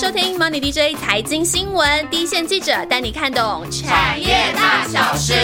[0.00, 5.34] 收听 Money DJ 财经新闻，第一线记者带你看懂产业大小事。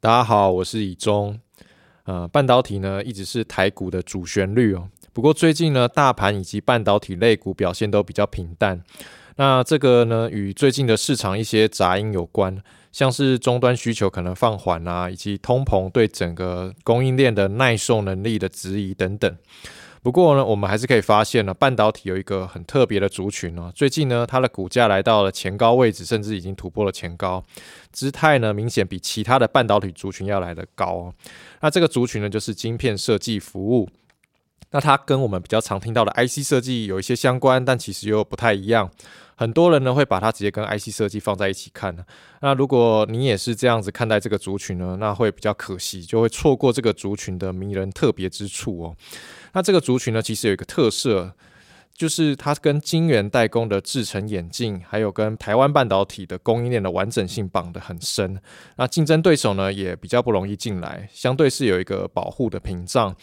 [0.00, 1.38] 大家好，我是以中。
[2.04, 4.88] 呃，半导体呢一直是台股的主旋律哦。
[5.12, 8.82] 不过最近呢，大盘以及半导体类股表现都比较平淡。
[9.36, 12.56] 那这个呢，与最近的市场一些杂音有关，
[12.90, 19.36] 像是终端需求可能放缓啊，以及通膨对整个供应链的耐受能力的质疑等等。
[20.02, 23.72] 不过呢，我们还是可以发现呢，半导体有一个很特别的族群哦。
[23.74, 27.42] 最近呢，它的股价来到了前高位置，甚至已经突破了前高，
[27.92, 31.14] 姿态呢明显比其他的半导体族群要来得高哦。
[31.60, 33.88] 那这个族群呢，就是晶片设计服务。
[34.70, 38.90] 那它跟我们比较常听到的 IC 设计有一些相关，但其实又不太一样。
[39.38, 41.96] 很多人呢会把它直接跟 IC 设计放在一起看。
[42.40, 48.96] 那如果你也是这样子看待这个族群呢，那会比较可惜，就会错过这个族群的迷人特别之处哦。
[49.52, 51.32] 那这个族群呢，其实有一个特色，
[51.94, 58.40] 就是它跟晶圆代工的制成眼镜，还有跟台湾半导体的供应链的完整性绑得很深。
[58.74, 63.14] 那竞争对手呢，也比较不容易进来，相对是有一个保护的屏障。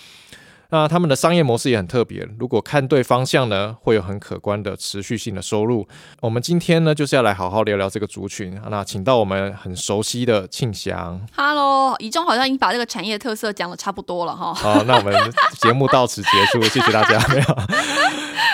[0.70, 5.88] 那他们的商业模式也很特别，如果看对方向呢，会有很可观的持续性的收入。
[6.22, 8.60] 我们今天呢，就是要来好好聊聊这个族群。
[8.70, 14.54] 那请到我们很熟悉的庆祥，Hello，以中好像已经把这个产业特色讲的差不多了哈。
[14.54, 15.14] 好，那我们
[15.62, 17.20] 节目到此结束，谢谢大家。
[17.28, 17.46] 没有，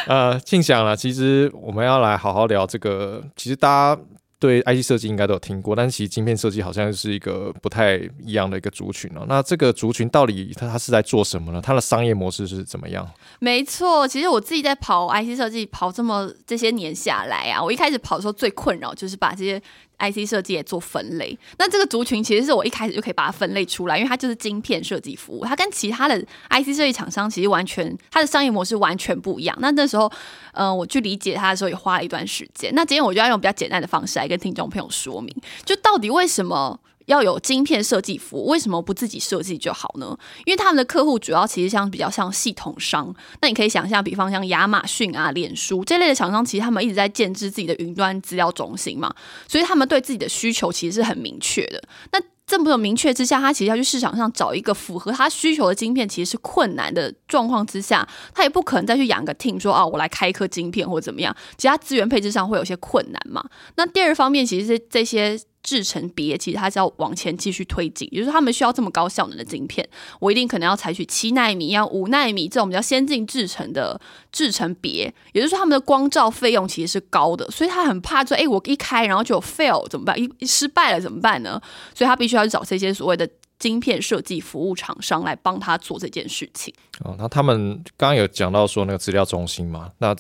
[0.08, 4.02] 呃，庆祥啊，其实我们要来好好聊这个，其实大家。
[4.42, 9.24] 对 IC 设计应该都有听过，但其实晶片设计好像是一个不太一样的一个族群哦。
[9.28, 11.62] 那这个族群到底它它是在做什么呢？
[11.64, 13.08] 它的商业模式是怎么样？
[13.40, 19.62] 没错，其实我自己在跑 IC 设计跑这么这些年下来啊，我一开始跑的时候最困扰就是把这些。
[20.02, 29.56] IC 设计也做分类，那这个族群其实是我一开始就可以把它分类出来，因为它就是晶片设计服务，它跟其他的 IC 设计厂商其实完全它的商业模式完全不一样。
[29.62, 30.12] 那那时候，
[30.54, 32.72] 嗯，我去理解它的时候也花了一段时间。
[32.74, 36.80] 那今天我就要用比较简单的方式来跟听众朋友说明，就到底为什么。
[37.06, 40.18] 要有晶片设计服务，为什么不自己设计就好呢？
[40.46, 49.14] 因为他们的客户主要其实像比较像系统商，那你可以想象，比方像亚马逊啊、脸书这类的厂商，其实他们一直在建制自己的云端资料中心嘛，
[49.48, 51.82] 所以他们对自己的需求其实是很明确的。
[52.12, 63.44] 那这么明确之下，他其实要去市场上找一个符合他需求的晶片，其实是困难的状况之下，他也不可能再去养个 team 说啊，我来开一颗晶片或怎么样，其他资源配置上会有些困难嘛。
[63.76, 65.40] 那第二方面，其实是这些。
[65.64, 69.88] 制成别，其实它是要往前继续推进，也就是他们需要这么高效能的晶片，
[70.20, 74.00] 我一定可能要采取七纳米、要五纳米这种比较先进制成的
[74.32, 80.18] 制成别，也就是说他们的光照费用其实是高的，所以他很怕说，哎，我一开然后就有 fail 怎么办？
[80.18, 81.62] 一失败了怎么办呢？
[81.94, 83.30] 所以他必须要去找这些所谓的
[83.60, 86.74] 晶片设计服务厂商来帮他做这件事情。
[87.04, 90.16] 哦，那他们刚刚有讲到说那个资料中心嘛，那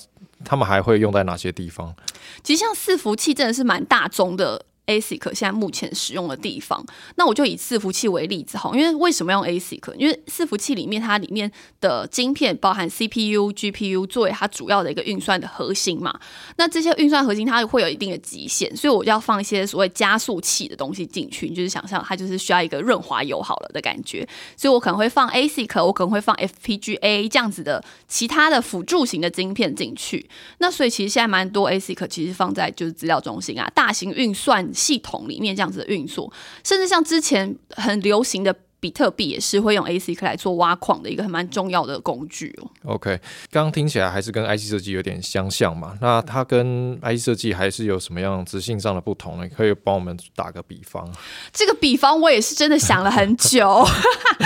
[0.46, 1.96] 他们还会用在哪些地方？
[2.44, 4.66] 其实像伺服器真的是蛮大宗的。
[4.91, 6.85] ASIC 现在目前使用的地方，
[7.16, 9.94] 那我就以伺服器为例子哈，因为为什么用 ASIC？
[9.96, 16.19] 因为伺服器里面它里面的晶片包含 CPU、GPU 作为它主要的一个运算的核心嘛，
[16.57, 30.29] 那这些运算核心它会有一定的极限，所以我就要放一些所谓加速器的东西进去，你就是想象它就是需要一个润滑油好了的感觉，所以我可能会放 ASIC，我可能会放 FPGA 这样子的其他的辅助型的晶片进去。
[30.59, 34.62] 那所以其实现在蛮多 ASIC 其实放在就是资料中心啊，大型运算。
[34.81, 36.31] 系统里面这样子的运作，
[36.64, 42.94] 甚至像之前很流行的比特币，也是会用 ASIC 来做挖矿的一个很蛮重要的工具哦。
[42.96, 43.20] OK，
[43.52, 45.96] 刚刚听起来还是跟 IC 设计有点相像嘛？
[46.02, 49.47] 那它跟 IC 设计还是有什么样执行上的不同呢？
[49.56, 51.08] 可以帮我们打个比方？
[51.53, 53.86] 这个比方我也是真的想了很久。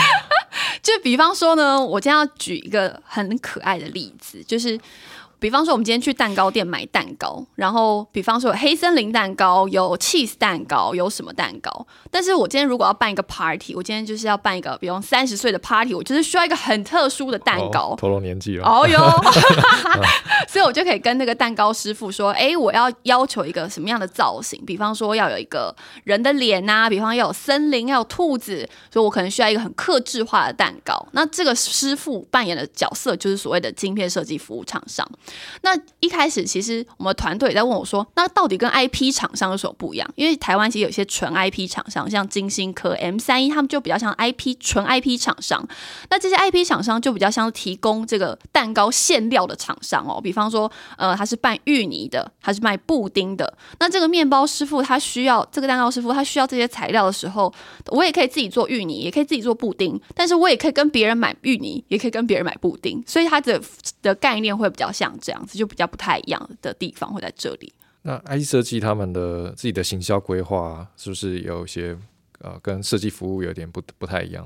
[0.84, 4.78] 就比方说呢，我今天要举一个很可爱的例子，就是。
[5.40, 11.86] 比方说，我们今天去蛋糕店买蛋糕，然后比方说有黑森林蛋糕，有 cheese 蛋糕，有什么蛋糕？
[12.10, 17.96] 但是我今天如果要办一个 party，我今天就是要办一个，比方三十岁的 party，我就是需要一个很特殊的蛋糕。
[17.96, 18.66] 透露年纪了。
[18.66, 18.98] 哦哟，
[20.48, 24.64] 所以我就可以跟那个蛋糕师傅说，哎，我要要求一个什么样的造型？
[24.66, 25.76] 比方说要有一个
[26.06, 31.06] 人的脸呐，比方要有森林，要有兔子，所以我可能需要一个很克制化的蛋糕。
[31.12, 35.06] 那这个师傅扮演的角色就是所谓的晶片设计服务厂商。
[35.62, 45.68] 那一开始，其实我们团队也在问我说：“那到底跟 IP 厂商有什么不一样？”因为台湾其实有些纯 IP 厂商，像金星科、M 三一，他们就比较像 IP 纯 IP 厂商。
[46.10, 53.52] 那这些 IP 厂商就比较像提供这个蛋糕馅料的厂商哦，比方说，呃，他是拌芋泥的，他是卖布丁的。
[53.80, 57.54] 那这个面包师傅他需要这个蛋糕师傅他需要这些材料的时候，
[57.88, 63.62] 我也可以自己做芋泥，也可以自己做布丁，但是我也可以跟别人买芋泥，也可以跟别人买布丁，所以它的
[64.02, 67.74] 的概念会比较像这样子，就比较不太一样的地方会在这里。
[68.04, 71.98] 那 IC 设计他们的自己的行销规划是不是有一些？
[72.40, 74.46] 呃，跟设计服务有点不不太一样。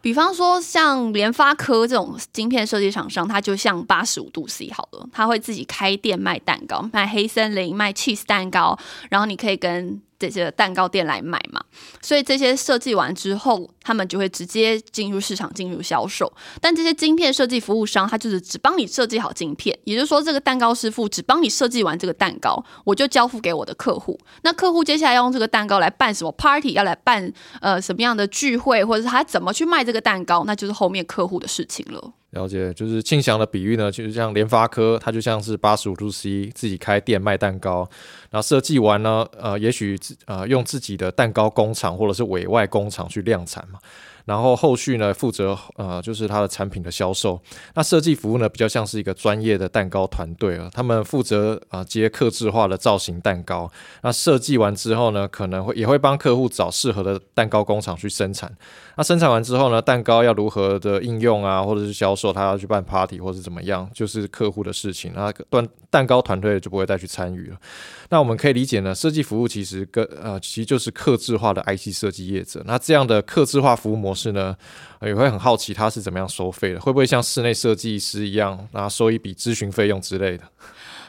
[0.00, 8.76] 比方说，像联发科这种晶片设计厂商，它就像八十五度 C 好了，他会自己开店卖蛋糕，卖黑森林，卖 cheese 蛋糕，
[9.10, 10.00] 然后你可以跟。
[10.18, 11.60] 这些蛋糕店来买嘛，
[12.00, 16.32] 所以这些设计完之后，他们就会直接进入市场进入销售。
[16.60, 24.18] 但这些晶片设计服务商，他就是只帮你设计好晶片，也就是说，这个蛋糕师傅只帮你设计完这个蛋糕，我就交付给我的客户。
[24.42, 27.30] 那客户接下来要用这个蛋糕来办什么 party，要来办
[27.60, 32.12] 呃什么样的聚会，或者是他怎么去卖这个蛋糕，那就是后面客户的事情了。
[32.36, 37.88] 了解，就是庆祥的比喻呢，就是像联发科，它就像是八十五度 C 自己开店卖蛋糕，
[38.30, 43.78] 然后设计完呢，呃，也许呃用自己的蛋糕工厂或者是委外工厂去量产嘛。
[44.26, 47.40] 然后后续呢，负责呃就是它的产品的销售。
[47.74, 53.70] 那设计服务呢，比较像是一个专业的蛋糕团队啊，他们负责啊接客制化的造型蛋糕。
[54.02, 58.52] 那设计完之后呢，可能会也会帮客户找适合的蛋糕工厂去生产。
[58.96, 65.12] 那生产完之后呢，蛋糕要如何的应用啊，或者是销售，他要去办 party 或者怎么样，就是客户的事情。
[65.14, 67.56] 那端蛋糕团队就不会再去参与了。
[68.10, 72.62] 那我们可以理解呢，设计服务其实跟呃其实就是客制化的 IC 设计业者。
[72.66, 74.54] 那这样的客制化服务模式呢，
[75.00, 80.44] 也会很好奇它是怎么样收费的，会不会像室内设计师一样，那收一笔咨询费用之类的？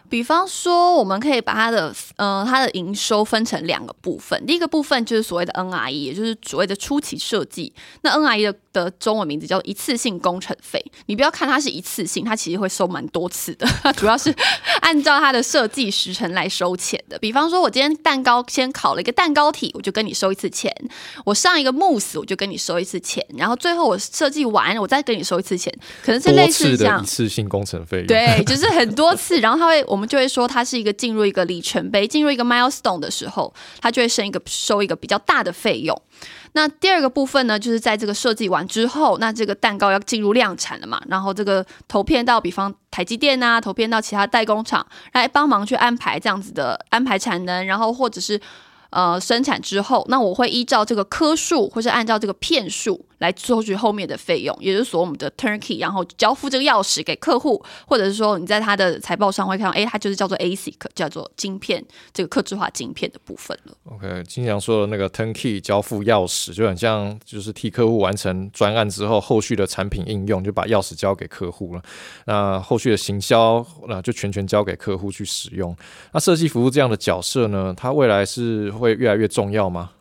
[0.10, 7.74] 比方说，我们可以把它的呃它的营收分成两个部分，第一个部分就是所谓的 NRE，也就是所谓的初期设计。
[8.04, 10.84] 那 NRE 的的中文名字叫一次性工程费。
[11.08, 13.68] 你不要看它是一次性，它其实会收蛮多次的。
[13.82, 14.34] 它 主要是
[14.82, 17.18] 按照它的设计时程来收钱的。
[17.20, 20.72] 比方说，我今天蛋糕先烤了一个蛋糕体，我就跟你收一次钱；
[21.26, 23.26] 我上一个慕斯，我就跟你收一次钱。
[23.36, 28.04] 然后最后我设计完，我再跟你收一次钱，可能是类似这样一次性工程费。
[28.08, 29.84] 对，就是很多次，然后它会。
[29.88, 35.96] 我们就会说，它是一个进入一个里程碑、进入一个 milestone 的时候，它就会升一个收一个比较大的费用。
[36.54, 48.40] 那第二个部分呢，就是在这个设计完之后，那这个蛋糕要进入量产了嘛，然后这个投片到比方台积电啊，投片到其他代工厂来帮忙去安排这样子的安排产能，然后或者是。
[48.90, 63.76] 呃，生产之后，那我会依照这个颗数，或是按照这个片数来收取后面的费用，也就是所我们的 turnkey，然后交付这个钥匙给客户，或者是说你在他的财报上会看到，哎，它就是叫做 ASIC，叫做晶片这个刻制化晶片的部分了。
[63.92, 71.82] OK，经常说的那个 turnkey 交付钥匙，就很像就是替客户完成专案之后，后续的产品应用就把钥匙交给客户了。
[72.26, 75.76] 那后续的行销，那就全权交给客户去使用。
[76.14, 78.72] 那设计服务这样的角色呢，它未来是。
[78.78, 79.92] 会越来越重要吗？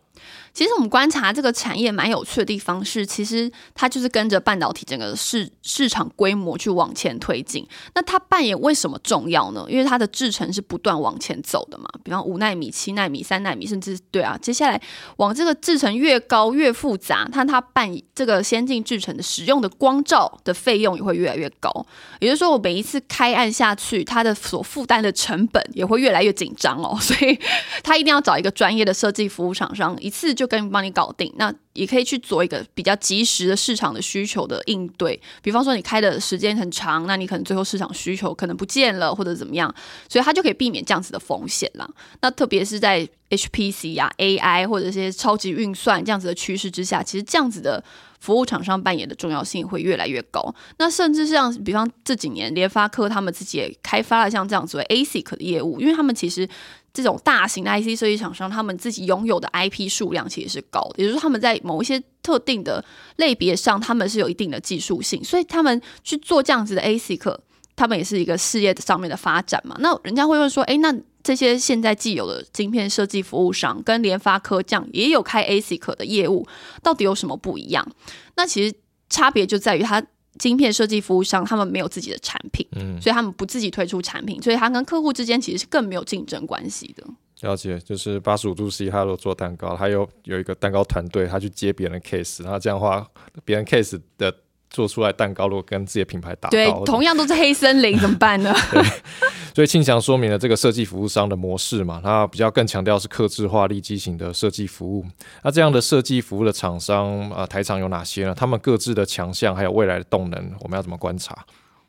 [0.57, 7.69] 其实我们观察这个产业蛮有趣的地方是，其实它就是跟着半导体整个市市场规模去往前推进。
[7.95, 9.67] 那它扮演为什么重要呢？
[9.69, 11.85] 因为它的制程是不断往前走的嘛。
[12.03, 14.81] 比方五纳米、七纳米、三纳米，甚至对啊，接下来
[15.19, 21.71] 往这个制程越高越复杂，它它扮这个先进制程的使用的光照的费用也会越来越高。
[22.19, 26.97] 也就是说，我每一次开案下去，它的所负担的成本也会越来越紧张哦。
[26.99, 27.39] 所以
[27.83, 30.46] 它一定要找一个专业的设计服务厂商，一次就。
[30.47, 35.21] 跟帮你搞定，那也可以去做一个比较及时的市场的需求的应对。
[35.43, 39.75] 比方说，你开的时间很长，那你可能最后市场需求可能不见了，或者怎么样，
[40.09, 41.89] 所以它就可以避免这样子的风险啦。
[42.21, 47.83] 那特别是在 HPC 啊、AI 或者一些超级运算这样子的趋势之下，其实这样子的
[48.27, 50.55] 服务厂商扮演的重要性会越来越高。
[50.79, 56.49] 那甚至像比方这几年联发科他们自己也开发了像这样子的 ASIC 的业务，因为他们其实。
[56.97, 62.83] 这种大型的 IC 设计厂商，他们自己拥有的 IP 数量其实是高的，也就是他们在某一些特定的
[63.17, 67.37] 类别上，他们是有一定的技术性，所以他们去做这样子的 ASIC，
[67.77, 69.77] 他们也是一个事业上面的发展嘛。
[69.79, 70.93] 那人家会问说，哎，那
[71.23, 76.45] 这些现在既有的晶片设计服务商跟联发科这样也有开 ASIC 的业务，
[76.83, 77.87] 到底有什么不一样？
[78.35, 78.75] 那其实
[79.09, 80.03] 差别就在于它。
[80.39, 87.03] 晶片设计服务商，他们没有自己的产品，嗯，所以他们不自己推出产品，所以他跟客户之间其实是更没有竞争关系的。
[87.41, 93.09] 了解，就是八十五度 C，他都做蛋糕，他有有一个蛋糕团队，他去接别人的 case，然后这样的话，
[93.47, 94.31] 别人 case 的。
[94.71, 98.55] 做出来蛋糕，如果跟自己的品牌打对，同样都是黑森林，怎么办呢？
[98.71, 98.83] 对，
[99.55, 105.05] 所以庆祥说明了这个设计服务商的模式嘛，它比较更强调是客制化、立基型的设计服务。
[105.43, 108.35] 那这样的设计服务的厂商啊，台厂有哪些呢？
[108.37, 111.37] 他们各自的强项还有未来的动能，我们要怎么观察？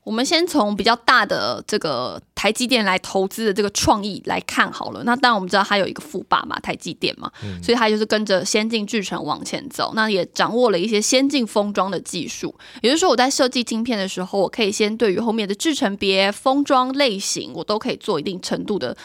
[0.07, 5.03] 我们先从比较大的这个台积电来投资的这个创意来看好了。
[5.03, 7.29] 那当然我们知道它有一个富爸嘛，台积电嘛，
[7.61, 9.91] 所以它就是跟着先进制程往前走。
[9.95, 18.95] 那也掌握了一些先进封装的技术，也就是说我在设计晶片的时候，我可以先对于后面的制程别、封装类型，我都可以做一定程度的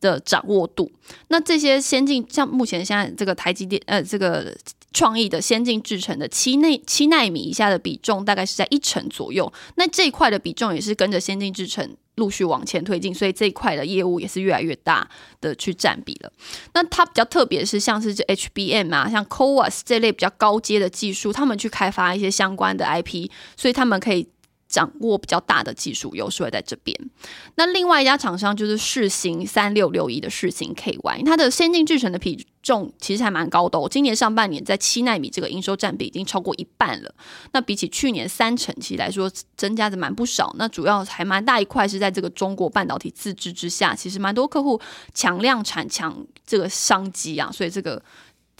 [0.00, 0.88] 的掌握度。
[1.26, 4.56] 那这些先进像目前现在这个台积电呃这个。
[4.92, 15.08] 创意的先进制程的七内七纳米以下的比重大概是在一成左右，那这一块的比重也是跟着先进制程陆续往前推进，所以这一块的业务也是越来越大
[15.40, 16.32] 的去占比了。
[16.74, 24.28] 那它比较特别是像是这 HBM 啊，像 CoWoS 这类比较高阶的技术，他们去开发一些相关的 IP，所以他们可以。
[24.72, 26.98] 掌握比较大的技术优势会在这边。
[27.56, 33.78] 那另外一家厂商就是世行三六六一的世行 KY，它的先进制程的比重其实还蛮高的。
[33.78, 33.86] 哦。
[33.86, 37.14] 今年上半年在七纳米这个营收占比已经超过一半了。
[37.52, 40.54] 那比起去年三成期来说，增加的蛮不少。
[40.58, 44.80] 那主要还蛮大一块是在这个中国半导体自制之下，其实蛮多客户
[45.12, 48.02] 抢量产、抢这个商机啊，所以这个。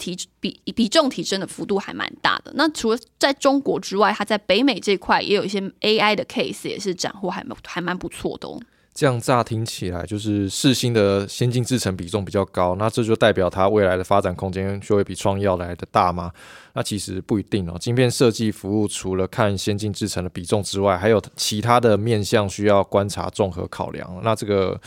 [0.03, 2.51] 提比比重提升的幅度还蛮大的。
[2.55, 8.59] 那除了在中国之外，它在北美这块也有一些 AI 的 case，也是斩获还蛮还蛮不错的哦。
[8.93, 16.31] 这样乍听起来，就是世新的先进制程比重比较高，那这就代表它未来的发展空间就会比创耀来的大吗？
[16.73, 17.75] 那其实不一定哦。
[17.79, 24.21] 晶片设计服务除了看先进制程的比重之外，还有其他的面向需要观察综合考量。
[24.21, 24.79] 那这个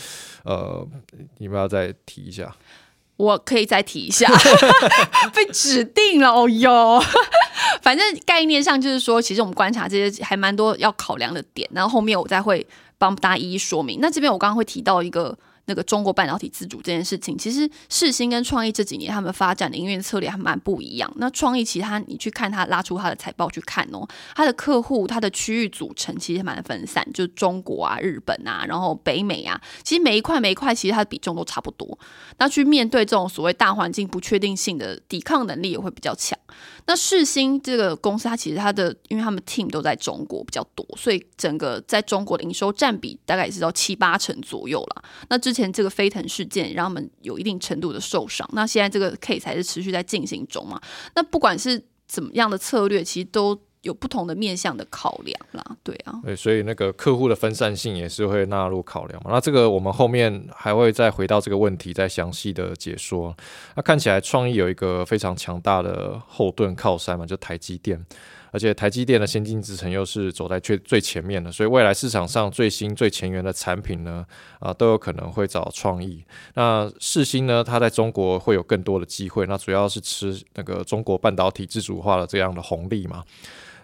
[0.44, 0.86] 呃，
[1.38, 2.54] 你们要再提一下。
[3.16, 4.30] 我可以再提一下，
[5.34, 7.02] 被指定了哦哟。
[7.82, 12.66] 反正概念上就是说，其实我们观察这些还蛮多要考量的点，然后后面我再会
[12.98, 13.98] 帮大家一一说明。
[14.00, 15.36] 那这边我刚刚会提到一个。
[15.66, 21.12] 那个中国半导体自主这件事情，其实世新跟创意这几年他们发展的营运策略还蛮不一样。
[21.16, 31.98] 那创意其他你去看它拉出它的财报去看哦，它的客户它的区域组成其实蛮分散，就中国啊、日本啊，然后北美啊，其实每一块每一块其实它的比重都差不多。
[32.38, 36.38] 那去面对这种所谓大环境不确定性的抵抗能力也会比较强。
[36.86, 45.04] 那世星这个公司它其实它的，因为他们 team 都在中国比较多，所以整个在中国的营收占比大概也是到七八成左右啦。
[45.28, 50.80] 那之前这个飞腾事件让他们有一定程度的受伤，那现在这个 case 还是持续在进行中嘛？
[51.14, 55.64] 那不管是怎么样的策略，其实都有不同的面向的考量啦。
[55.82, 59.30] 对啊，对，所以那个客户的分散性也是会纳入考量嘛。
[59.32, 63.36] 那这个我们后面还会再回到这个问题，再详细的解说。
[63.74, 68.04] 那看起来创意有一个非常强大的后盾靠山嘛，就台积电。
[68.50, 74.24] 而且台积电的先进制程又是走在最最前面的，所以未来市场上最新最前沿的产品呢，
[74.58, 76.24] 啊都有可能会找创意。
[76.54, 83.24] 那世新呢，它在中国会有更多的机会，那主要是吃那个中国半导体自主化的这样的红利嘛。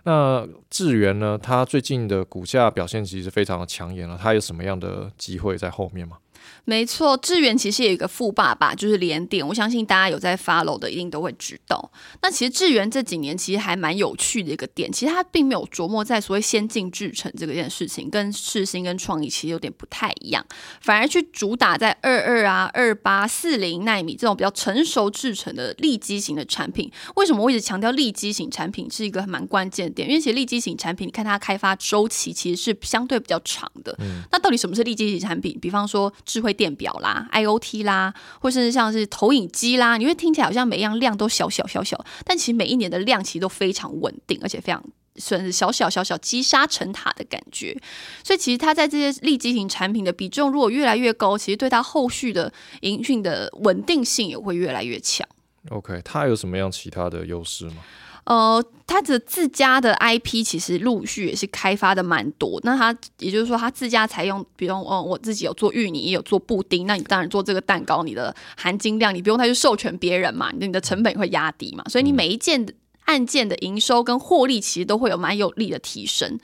[0.04, 6.16] 那智源呢，它最近的股价表现其实非常的抢眼了，它有什么样的机会在后面吗？
[6.64, 9.46] 没错，智源其实有一个富爸爸，就是连点。
[9.46, 11.90] 我相信大家有在 follow 的，一定都会知道。
[12.22, 20.44] 那其实智源这几年其实还蛮有趣的一个点，其实他并没有琢磨在所谓先进制程这个件事情，跟世新跟创意其实有点不太一样，
[20.80, 26.90] 反而去主打在二二啊、二八、四零纳米这种比较成熟制程的立基型的产品。
[27.16, 30.08] 为什么我一直强调立基型产品是一个蛮关键点？
[30.08, 33.96] 因为其实立基型产品，你看它开发周期其实是相对比较长的。
[34.30, 35.58] 那到底什么是立基型产品？
[35.60, 44.82] 比方说智慧电表啦、IOT 啦，或甚至像是投影机啦，你会听起来好像每一样量都小小小小，但其实每一年的量其实都非常稳定，而且非常
[45.16, 47.78] 算是小小小小积沙成塔的感觉。
[48.24, 55.28] 所以其实它在这些立基型产品的比重如果越来越高，其实对它后续的营运的稳定性也会越来越强。
[55.68, 57.84] OK，它有什么样其他的优势吗？
[58.24, 62.60] 呃，他的自家的 IP 其实陆续也是开发的蛮多。
[62.62, 66.86] 那他也就是说，他自家采用，比如嗯，我自己有做芋泥，也有做布丁。
[66.86, 71.82] 那你当然做这个蛋糕，你的含金量你不用再去授权别人嘛，你的成本会压低嘛。
[71.88, 72.64] 所以你每一件
[73.12, 76.38] 案件的营收跟获利其实都会有蛮有力的提升。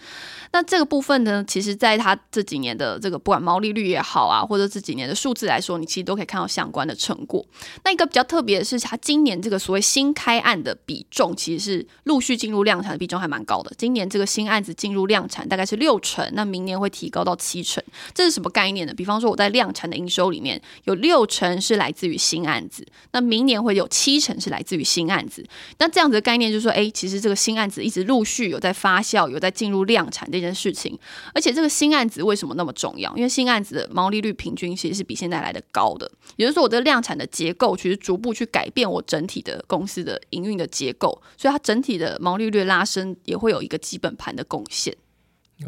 [0.51, 7.45] 那这个部分呢，其实在它这几年的这个不管毛利率也好啊，或者这几年的数字来说，你其实都可以看到相关的成果。
[7.85, 13.71] 那一个比较特别的是，它今年这个所谓新开案的比重，其实是陆续进入量产的比重还蛮高的。
[13.77, 17.85] 今年这个新案子进入量产大概是六成，那明年会提高到七成。
[18.15, 18.95] 这是什么概念呢？
[18.95, 25.45] 比方说我在量产的营收里面有六成是来自于新案子，那明年会有七成是来自于新案子。
[25.79, 30.29] 那这样子的概念就就说，哎，其实这个新案子一直陆续有在发酵，有在进入量产。
[30.31, 30.99] 这件事情，
[31.35, 33.15] 而且这个新案子为什么那么重要？
[33.17, 44.95] 因为新案子的毛利率平均其实是比现在来的高的，也就是说，我的量产的结构其实逐步去改变我整体的公司的营运的结构，所以它整体的毛利率拉升也会有一个基本盘的贡献。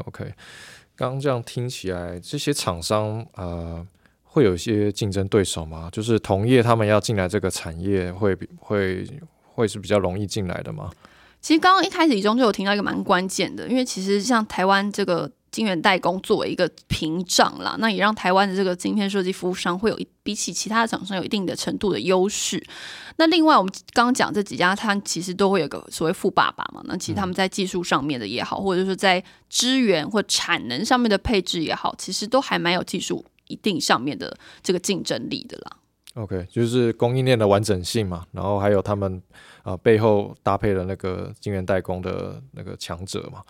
[0.04, 0.34] OK。
[0.94, 3.86] 刚刚这样听起来，这些厂商呃
[4.22, 5.88] 会有一些竞争对手吗？
[5.90, 9.06] 就是同业他们要进来这个产业，会会会
[9.54, 10.90] 会是比较容易进来的吗？
[11.40, 15.30] 其实刚刚一开始以中就有听到一个蛮关键的，因为其实像台湾这个。
[15.50, 22.64] 晶圆代工作为一个屏障啦，那也让台湾的这个晶片设计服务商会有一比起其他的厂商有一定的程度的优势。
[23.16, 26.80] 那另外，我们刚刚讲这几家，它其实都会有个所谓富爸爸嘛。
[26.84, 35.72] 那其实他们在技术上面的也好，或者说在资源或产能上面的配置也好，其实都还蛮有技术一定上面的这个竞争力的啦。
[36.14, 39.22] OK，就是供应链的完整性嘛，然后还有他们
[39.62, 43.42] 啊背后搭配的那个晶圆代工的那个强者嘛。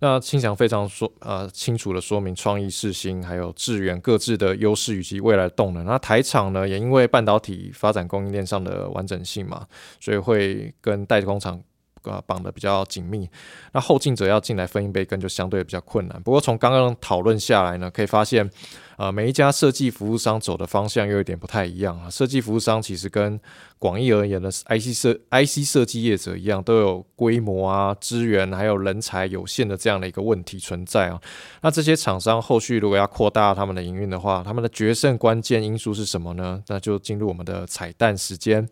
[0.00, 5.84] 那清祥非常说呃清楚的说明创意四新还有智源各自的优势以及未来动能。
[5.84, 9.66] 那台厂呢也因为半导体发展供应链上的完整性嘛，
[10.00, 11.60] 所以会跟代工厂
[12.04, 13.28] 呃绑得比较紧密。
[13.72, 16.22] 那后进者要进来分一杯羹就相对比较困难。
[16.22, 18.50] 不过从刚刚讨论下来呢，可以发现。
[18.98, 22.10] 呃，每一家设计服务商走的方向又有点不太一样啊。
[22.10, 23.38] 设计服务商其实跟
[23.78, 31.20] 广义而言的 IC 设 IC 设计业者一样，都有规模啊、资源还有人才有限的这样的一个问题存在啊。
[31.62, 36.60] 那这些厂商后续如果要扩大他们的营运的话，他们的决胜关键因素是什么呢？
[36.66, 38.68] 那就进入我们的彩蛋时间。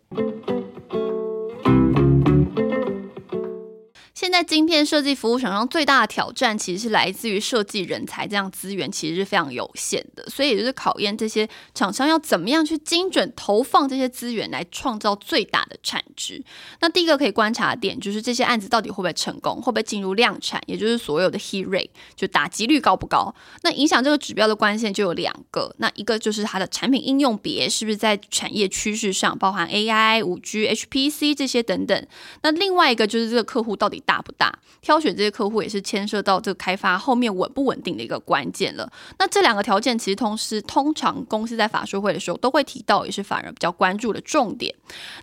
[4.36, 16.44] 在晶片设计服务厂商最大的挑战，其实是来自于设计人才这样资源其实是非常有限的，所以也就是考验这些厂商要怎么样去精准投放这些资源来创造最大的产值。
[16.80, 23.34] 那第一个可以观察的点就是这些案子到底会不会成功，会不会进入量产，也就是所有的 hit rate 就打击率高不高。
[23.62, 32.06] 那影响这个指标的关键就有两个，那一个就是它的产品应用别是不是在产业趋势上，包含 AI、五 G、HPC 这些等等。
[32.42, 34.22] 那另外一个就是这个客户到底大。
[34.26, 34.52] 不大？
[34.82, 38.90] 挑选这些客户也是牵涉到这个开发后面稳不稳定的一个关键了。
[39.18, 44.74] 那这两个条件其实同时，通常公司在法说会的时候都会提到，也是反而比较关注的重点。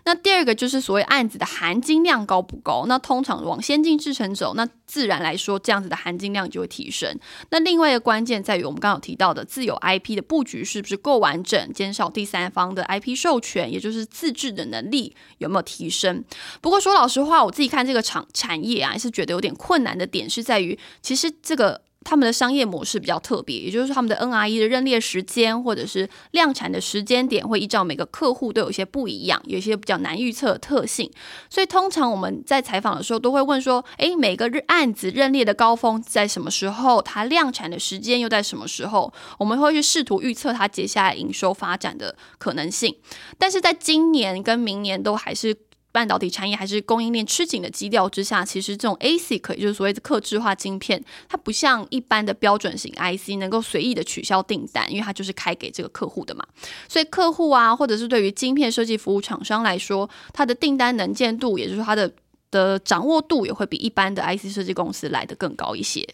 [0.04, 2.84] 那第二个就是所谓案子的含金量高不高？
[2.86, 7.18] 那通常往先进制程走，那自然来说这样子的含金量就会提升。
[7.50, 16.22] 那另外一个关键在于我们刚刚提到的自有 IP 的布局是不是够完整，减少第三方的 IP 授权，也就是自制的能力有没有提升？
[16.60, 18.83] 不过说老实话，我自己看这个厂产业。
[18.90, 31.10] 还是觉得有点困难的点是在于，其实这个他们的商业模式比较特别，也就是他们的 NRE 的认列时间或者是量产的时间点会依照每个客户都有些不一样，有一些比较难预测的特性。
[31.48, 37.00] 所以通常我们在采访的时候都会问说：，诶，每个日案子认列的高峰在什么时候？
[37.00, 39.10] 它量产的时间又在什么时候？
[39.38, 42.94] 我们会去试图预测它接下来营收发展的可能性。
[43.38, 45.56] 但是在今年跟明年都还是。
[45.94, 56.44] 半导体产业还是供应链吃紧的基调之下，其实这种 ASIC 就是所谓的客制化晶片，它不像一般的标准型 IC 能够随意的取消订单，因为它就是开给这个客户的嘛。
[56.88, 62.12] 所以客户啊，或者是对于晶片设计服务厂商来说，它的订单能见度，也就是它的
[62.50, 66.04] 的掌握度，也会比一般的 IC 设计公司来的更高一些。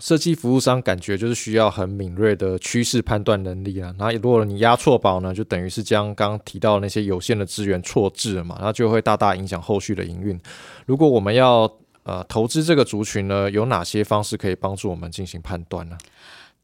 [0.00, 3.94] 设计服务商感觉就是需要很敏锐的趋势判断能力啊。
[3.98, 10.38] 那如果你押错宝呢，就等于是将刚刚提到那些有限的资源错置了嘛，那就会大大影响后续的营运。
[10.86, 11.70] 如果我们要
[12.04, 15.98] 呃投资这个族群呢，有哪些方式可以帮助我们进行判断呢？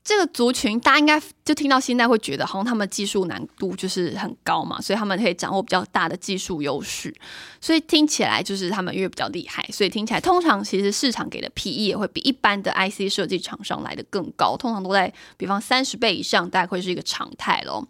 [0.04, 7.12] 这个族群大家应该就听到现在会觉得，好像他们技术难度就是很高嘛，所以他们可以掌握比较大的技术优势，
[7.58, 17.86] 所以听起来就是他们因为比较厉害，所以听起来通常其实市场给的 PE 也会比一般的 IC 设计厂商来的更高，通常都在比方三十倍以上，大概会是一个常态咯。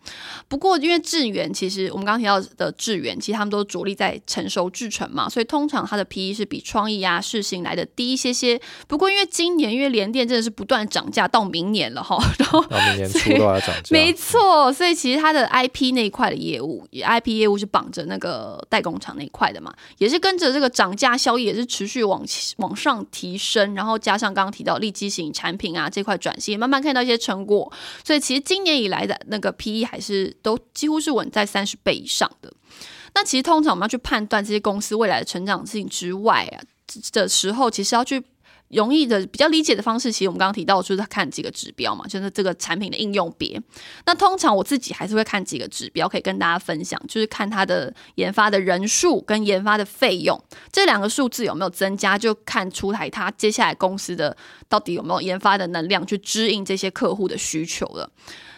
[0.47, 8.61] 不过因为智源其实我们刚刚提到的智源，其实他们都着力在成熟制程嘛，所以通常它的 PE 是比创意啊、世新来的低一些些。
[8.87, 12.04] 不过因为今年因为联电真的是不断涨价，到明年了。
[12.05, 14.71] 哈， 然后到明年初都要涨价，没错。
[14.73, 22.23] 所以其实它的 IP 那一块的业务，IP 业务是绑着那个代工厂那一块的嘛，也是跟着这个涨价效益也是持续往
[22.59, 23.75] 往上提升。
[23.75, 27.73] 然后加上刚刚提到立基型产品啊这块转型，慢慢看到一些成果。
[28.05, 32.53] 所以其实今年以来的那个 PE 还是都几乎是稳在三十倍以上的。
[33.15, 36.61] 那其实通常我们要去判断这些公司未来的成长性之外啊
[37.13, 38.23] 的时候，其实要去。
[38.71, 43.61] 容易的、比较理解的方式，其实我们刚刚提到，就是看几个指标嘛，就是这个产品的应用别。
[44.07, 54.37] 那通常我自己还是会看几个指标，可以跟大家分享，就是看它的研发的人数跟研发的费用这两个数字有没有增加，就看出来它接下来公司的
[54.69, 58.11] 到底有没有研发的能量去支应这些客户的需求了。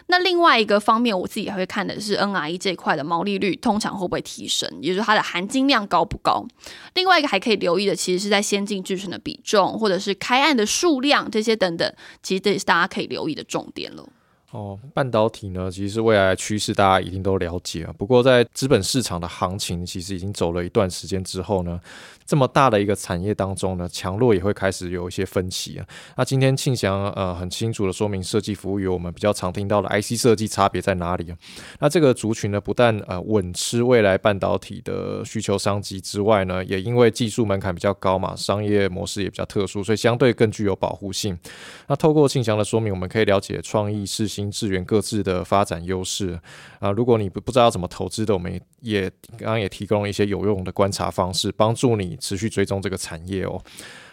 [0.08, 6.46] 那另外一个方面，我自己也会看的是 NRE 这一块的毛利率通常会不会提升，也就是它的含金量高不高。
[6.94, 11.92] 另外一个还可以留意的，其实是在先进制程的比重，或者是开案的数量这些等等，
[12.22, 14.08] 其实这也是大家可以留意的重点了。
[14.52, 17.92] 哦，半导体呢，其实是未来趋势，大家一定都了解啊。
[17.98, 21.80] 不过在资本市场的行情其实已经走了一段时间之后呢。
[22.26, 25.86] 这么大的一个产业当中呢，强弱也会开始有一些分歧啊。
[26.16, 31.38] 那今天庆祥呃很清楚的说明设计服务与我们比较常听到的 IC 设计差别在哪里啊？
[31.78, 41.38] 那这个族群呢，不但呃稳吃未来半导体的需求商机之外呢，也因为技术门槛比较高嘛，商业模式也比较特殊，所以相对更具有保护性。
[41.86, 46.36] 那透过庆祥的说明，我们可以了解创意、世新、智源各自的发展优势
[46.80, 46.90] 啊。
[46.90, 49.08] 如果你不不知道怎么投资的，我们也
[49.38, 52.15] 刚刚也提供了一些有用的观察方式，帮助你。
[52.18, 53.60] 持续追踪这个产业哦。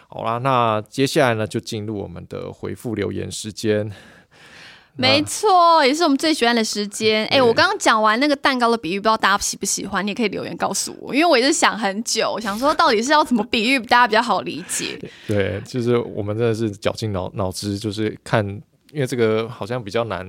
[0.08, 3.90] 好啦，那接下来呢，就进入我们的回复留言时间。
[4.96, 7.26] 没错，也是我们最喜欢的时间。
[7.26, 10.06] 哎，我刚刚讲完那个蛋糕的比喻，不知道大家喜不喜欢？
[10.06, 14.96] 你也可以留言告诉我，因为我也是想很久，想说到底是要怎么比喻大家比较好理解。
[15.26, 18.46] 对，就是我们真的是绞尽脑脑汁，就是看，
[18.92, 20.24] 因为这个好像比较难。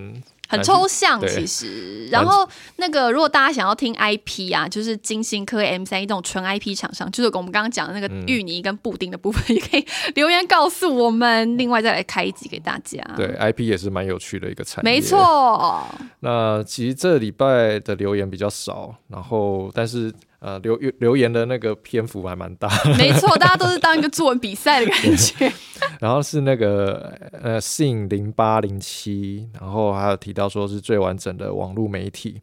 [0.47, 2.05] 很抽象，其实。
[2.08, 11.58] 然后那个，如果大家想要听 IP 啊，就是金星科 M 三一这种纯 IP 厂商，就是我们刚刚讲的那个芋泥跟布丁的部分，也可以留言告诉我们。
[11.58, 13.01] 另外再来开一集给大家。
[13.15, 14.91] 对，IP 也是蛮有趣的一个产业。
[14.91, 15.84] 没错。
[16.19, 20.13] 那其实这礼拜的留言比较少，然后但是。
[20.45, 25.51] 呃，留留言的那个篇幅还蛮大， 没错，大家都是当一个作文比赛的感觉。
[25.99, 32.39] 然后是那个呃信零八零七，然后还有提到说是最完整的网络媒体。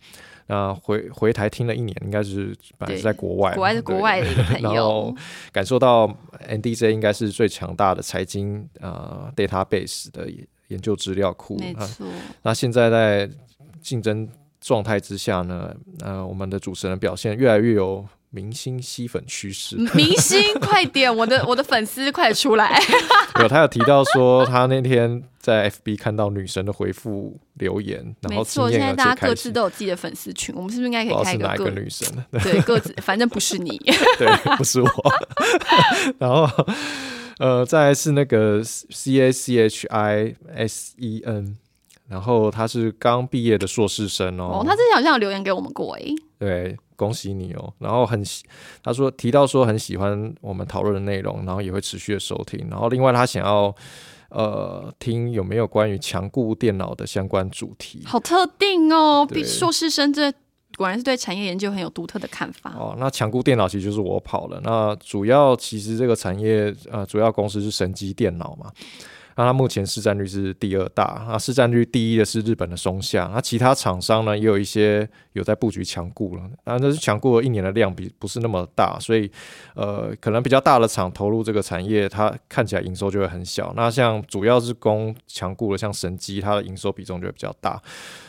[0.49, 5.15] 那回回台听了一年，应该是本来是在国外，国外是国外的一个朋友，然后
[5.53, 6.13] 感受到
[6.49, 10.29] NDJ 应该是最强大的财经呃 database 的
[10.67, 11.57] 研究资料库。
[11.59, 12.05] 没错，
[12.43, 13.31] 那现在在
[13.81, 14.29] 竞争。
[14.63, 19.77] 状态之下呢，呃，我们的主持人表现越来越有明星吸粉趋势。
[19.93, 22.81] 明星，快点，我的 我的粉丝快出来！
[23.43, 32.09] 有他有提到说，他那天在 FB 看到女神的回复留言，然后没错，现在大家各自都有自己的粉丝群，我们是不是应该可以开一个女神？
[32.43, 33.77] 对，各自，反正不是你，
[34.17, 34.89] 对，不是我。
[36.19, 36.49] 然后，
[37.39, 41.57] 呃，再是那个 C A C H I S E N。
[42.13, 47.73] 然后他是刚毕业的硕士生哦，哦，他之前好像有留言给我们过诶，对，恭喜你哦。
[47.79, 48.45] 然后很喜，
[48.83, 52.69] 他说提到说很喜欢我们讨论的内容，然后也会持续的收听。
[52.71, 53.75] 然后另外他想要
[54.29, 59.27] 呃听有没有关于强固电脑的相关主题，好特定哦。
[59.27, 60.31] 比硕士生这
[60.77, 62.95] 果然是对产业研究很有独特的看法哦。
[62.99, 68.71] 那强固电脑其实就是我跑了，那主要其实这个产业呃主要公司是神机电脑嘛。
[69.37, 79.31] 那它目前市占率是第二大，那市占率第一的是日本的松下，那其他厂商呢也有一些有在布局强固了，那这是强固了一年的量比不是那么大，所以
[79.75, 83.73] 呃可能比较大的厂投入这个产业，它看起来营收就会很小。
[83.77, 87.81] 那像主要是供强固的，像神机，它的营收比重就会比较大。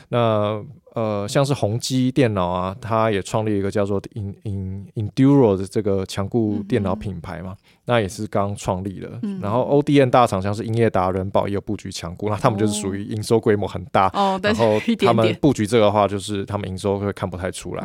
[0.10, 0.63] 那
[0.94, 9.20] 呃，像是宏基电脑啊，它也创立一个叫做 In In Enduro 的这个强固电脑品牌嘛，那也是刚创立的。
[9.42, 14.08] 然后 ODN 大厂像是英业达、人保也有布局强固，那他们就是属于营收规模很大。
[14.14, 17.84] 哦，然后 他们布局这个的话，就是他们营收会看不太出来。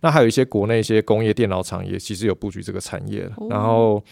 [0.00, 4.02] 那还有一些国内一些工业电脑厂也其实有布局这个产业，然后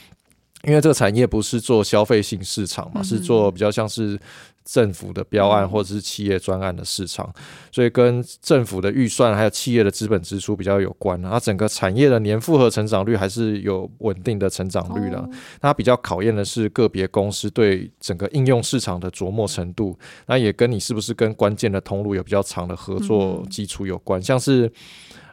[0.65, 4.21] 因为这个产业不是做消费性市场嘛，是做比较像是。
[4.65, 7.33] 政府的标案或者是企业专案的市场，
[7.71, 11.21] 所以跟政府的预算还有企业的资本支出比较有关。
[11.21, 15.29] 那整个产业的年复合成长率还是有稳定的成长率的。
[15.61, 24.23] 它比较考验的是个别公司对整个应用市场的琢磨程度，那也跟你是不是跟关键的通路有比较长的合作基础有关。
[24.23, 24.73] 像是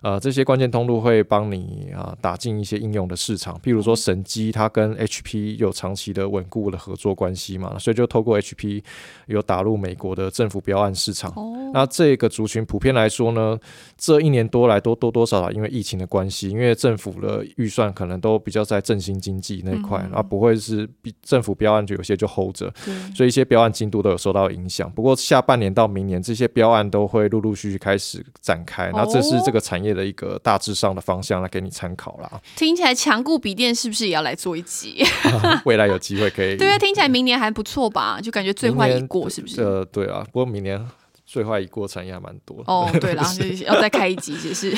[0.01, 8.81] 呃，这些关键通路会帮你啊打进一些应用的市场，譬如说神机，它跟 HP 有长期的稳固的合作关系嘛，所以就透过 HP
[9.27, 11.31] 有打入美国的政府标案市场。
[11.71, 13.55] 那这个族群普遍来说呢，
[13.95, 20.89] 这一年多来多多多少少因为疫情的关系，因为政府的预算可能都比较在振兴经济那块，啊不会是
[21.21, 22.73] 政府标案就有些就 hold 着，
[23.15, 24.91] 所以一些标案进度都有受到影响。
[24.91, 29.90] 不过下半年到明年，这些标案都会陆陆续续开始展开，那这是这个产业。
[29.93, 32.41] 的一个大致上的方向来给你参考啦。
[32.55, 35.03] 听起来强固笔电是不是也要来做一集？
[35.65, 36.55] 未来有机会可以。
[36.57, 38.19] 对啊，听起来明年还不错吧？
[38.21, 39.61] 就感觉最坏已过，是不是？
[39.61, 40.23] 呃，对啊。
[40.31, 40.85] 不过明年
[41.25, 42.63] 最坏一过产业还蛮多。
[42.67, 43.23] 哦，对啦，
[43.65, 44.75] 要再开一集，就是。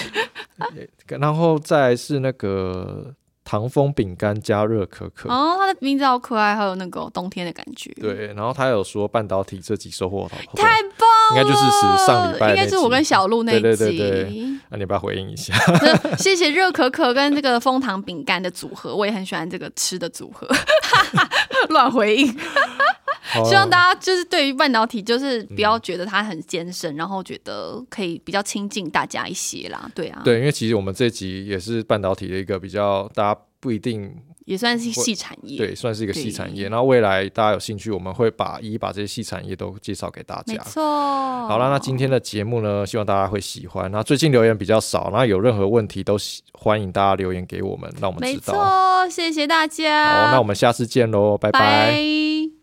[1.08, 3.14] 然后再是那个。
[3.44, 7.92] 糖蜂饼干加热可可哦，它的名字好可爱，还有那个冬天的感觉。
[8.00, 13.62] 对，然后他有说半导体这集收获好太棒应该就是指上礼拜应该是我跟小鹿那一集。
[13.62, 15.54] 对对对对，那你要不要回应一下？
[16.18, 20.48] 谢谢热可可跟这个蜂糖饼干的组合，我也很喜欢这个吃的组合。
[21.70, 22.38] 乱回应。
[23.46, 29.90] 希望大家就是对于半导体，就是不要觉得它很艰深，然后觉得可以比较亲近大家一些啦。
[29.96, 34.14] 对啊，对，因为其实我们这集也是半导体的一个比较大家不一定。
[34.46, 36.68] 也算是细产业，对，算是一个细产业。
[36.68, 40.54] 然后未来大家有兴趣，我们会把一把这些细产业都介绍给大家。
[40.54, 40.84] 没错。
[41.48, 43.90] 好了，那今天的节目呢，希望大家会喜欢。
[43.90, 46.18] 那最近留言比较少，那有任何问题都
[46.52, 48.54] 欢迎大家留言给我们，让我们知道。
[48.54, 50.26] 没错，谢谢大家。
[50.26, 52.44] 好，那我们下次见喽，拜拜。